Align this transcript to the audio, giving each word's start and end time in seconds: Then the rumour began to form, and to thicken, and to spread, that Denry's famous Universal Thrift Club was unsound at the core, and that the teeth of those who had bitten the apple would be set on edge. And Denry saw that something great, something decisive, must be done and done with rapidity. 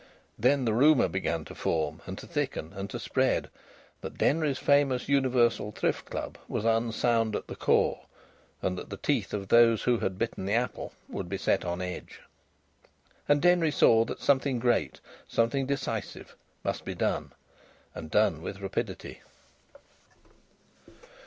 Then 0.39 0.65
the 0.65 0.73
rumour 0.73 1.07
began 1.07 1.45
to 1.45 1.53
form, 1.53 2.01
and 2.07 2.17
to 2.17 2.25
thicken, 2.25 2.73
and 2.73 2.89
to 2.89 2.97
spread, 2.97 3.51
that 4.01 4.17
Denry's 4.17 4.57
famous 4.57 5.07
Universal 5.07 5.73
Thrift 5.73 6.05
Club 6.09 6.39
was 6.47 6.65
unsound 6.65 7.35
at 7.35 7.45
the 7.45 7.55
core, 7.55 8.07
and 8.63 8.79
that 8.79 8.89
the 8.89 8.97
teeth 8.97 9.31
of 9.31 9.49
those 9.49 9.83
who 9.83 9.99
had 9.99 10.17
bitten 10.17 10.45
the 10.45 10.53
apple 10.55 10.91
would 11.07 11.29
be 11.29 11.37
set 11.37 11.63
on 11.63 11.83
edge. 11.83 12.19
And 13.29 13.43
Denry 13.43 13.69
saw 13.69 14.03
that 14.05 14.19
something 14.21 14.57
great, 14.57 14.99
something 15.27 15.67
decisive, 15.67 16.35
must 16.63 16.83
be 16.83 16.95
done 16.95 17.33
and 17.93 18.09
done 18.09 18.41
with 18.41 18.59
rapidity. 18.59 19.21